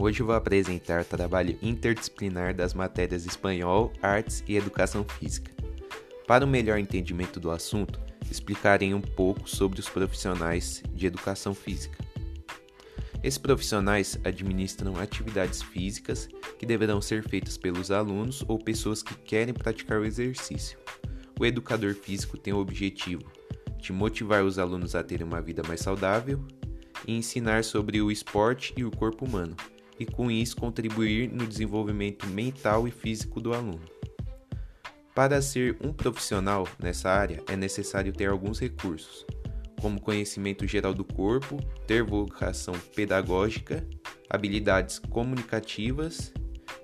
Hoje 0.00 0.22
vou 0.22 0.32
apresentar 0.32 1.02
o 1.02 1.04
trabalho 1.04 1.58
interdisciplinar 1.60 2.54
das 2.54 2.72
matérias 2.72 3.26
Espanhol, 3.26 3.92
Artes 4.00 4.44
e 4.46 4.54
Educação 4.54 5.02
Física. 5.02 5.50
Para 6.24 6.44
um 6.44 6.48
melhor 6.48 6.78
entendimento 6.78 7.40
do 7.40 7.50
assunto, 7.50 7.98
explicarei 8.30 8.94
um 8.94 9.00
pouco 9.00 9.50
sobre 9.50 9.80
os 9.80 9.88
profissionais 9.88 10.84
de 10.94 11.06
educação 11.06 11.52
física. 11.52 11.98
Esses 13.24 13.38
profissionais 13.38 14.16
administram 14.22 14.96
atividades 14.96 15.62
físicas 15.62 16.28
que 16.60 16.64
deverão 16.64 17.02
ser 17.02 17.28
feitas 17.28 17.58
pelos 17.58 17.90
alunos 17.90 18.44
ou 18.46 18.56
pessoas 18.56 19.02
que 19.02 19.16
querem 19.16 19.52
praticar 19.52 19.98
o 19.98 20.04
exercício. 20.04 20.78
O 21.40 21.44
educador 21.44 21.92
físico 21.96 22.38
tem 22.38 22.52
o 22.52 22.58
objetivo 22.58 23.24
de 23.78 23.92
motivar 23.92 24.44
os 24.44 24.60
alunos 24.60 24.94
a 24.94 25.02
terem 25.02 25.26
uma 25.26 25.40
vida 25.40 25.64
mais 25.66 25.80
saudável 25.80 26.40
e 27.04 27.16
ensinar 27.16 27.64
sobre 27.64 28.00
o 28.00 28.12
esporte 28.12 28.72
e 28.76 28.84
o 28.84 28.92
corpo 28.92 29.24
humano, 29.24 29.56
e 29.98 30.06
com 30.06 30.30
isso 30.30 30.56
contribuir 30.56 31.28
no 31.30 31.46
desenvolvimento 31.46 32.26
mental 32.26 32.86
e 32.86 32.90
físico 32.90 33.40
do 33.40 33.52
aluno. 33.52 33.82
Para 35.14 35.42
ser 35.42 35.76
um 35.80 35.92
profissional 35.92 36.66
nessa 36.78 37.10
área 37.10 37.42
é 37.48 37.56
necessário 37.56 38.12
ter 38.12 38.28
alguns 38.28 38.60
recursos, 38.60 39.26
como 39.80 40.00
conhecimento 40.00 40.66
geral 40.66 40.94
do 40.94 41.04
corpo, 41.04 41.58
ter 41.86 42.04
vocação 42.04 42.74
pedagógica, 42.94 43.84
habilidades 44.30 44.98
comunicativas 44.98 46.32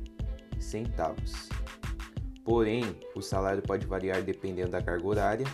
Porém, 2.43 2.99
o 3.15 3.21
salário 3.21 3.63
pode 3.63 3.87
variar 3.87 4.23
dependendo 4.23 4.71
da 4.71 4.81
carga 4.81 5.07
horária 5.07 5.45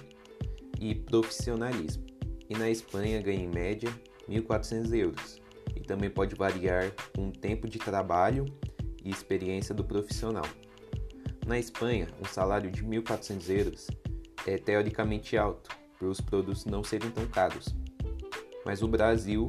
e 0.83 0.97
profissionalismo. 0.97 2.05
E 2.50 2.55
na 2.58 2.69
Espanha 2.69 3.22
ganha 3.22 3.44
em 3.44 3.48
média 3.48 3.88
1.400 4.28 4.92
euros 4.92 5.41
e 5.77 5.80
também 5.80 6.11
pode 6.11 6.34
variar 6.34 6.92
com 7.14 7.28
o 7.28 7.33
tempo 7.33 7.69
de 7.69 7.78
trabalho 7.78 8.44
e 9.05 9.08
experiência 9.08 9.72
do 9.72 9.84
profissional. 9.84 10.44
Na 11.47 11.58
Espanha, 11.58 12.08
um 12.20 12.25
salário 12.25 12.70
de 12.70 12.84
1.400 12.84 13.50
euros 13.50 13.86
é 14.44 14.58
teoricamente 14.58 15.36
alto, 15.36 15.70
por 15.98 16.08
os 16.08 16.20
produtos 16.20 16.64
não 16.64 16.83
serem 16.83 17.10
tão 17.10 17.27
caros. 17.27 17.75
Mas 18.66 18.80
no 18.80 18.88
Brasil, 18.88 19.48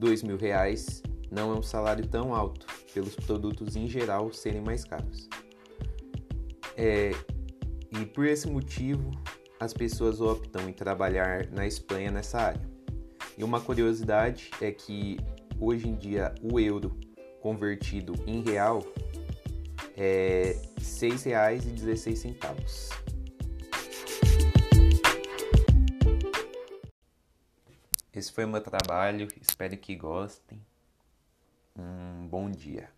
R$ 0.00 0.08
2.000 0.08 1.02
não 1.30 1.52
é 1.52 1.58
um 1.58 1.62
salário 1.62 2.06
tão 2.06 2.34
alto, 2.34 2.66
pelos 2.94 3.14
produtos 3.14 3.76
em 3.76 3.86
geral 3.86 4.32
serem 4.32 4.62
mais 4.62 4.84
caros. 4.84 5.28
É, 6.76 7.12
e 7.98 8.06
por 8.06 8.26
esse 8.26 8.48
motivo, 8.48 9.10
as 9.62 9.72
pessoas 9.72 10.20
optam 10.20 10.68
em 10.68 10.72
trabalhar 10.72 11.46
na 11.52 11.64
Espanha 11.64 12.10
nessa 12.10 12.40
área. 12.40 12.68
E 13.38 13.44
uma 13.44 13.60
curiosidade 13.60 14.50
é 14.60 14.72
que 14.72 15.16
hoje 15.60 15.88
em 15.88 15.94
dia 15.94 16.34
o 16.42 16.58
euro 16.58 16.98
convertido 17.40 18.12
em 18.26 18.42
real 18.42 18.82
é 19.96 20.56
R$ 20.76 20.82
6,16. 20.82 22.90
Esse 28.12 28.32
foi 28.32 28.44
o 28.44 28.48
meu 28.48 28.60
trabalho, 28.60 29.28
espero 29.40 29.76
que 29.76 29.94
gostem. 29.94 30.60
Um 31.78 32.26
bom 32.26 32.50
dia. 32.50 32.90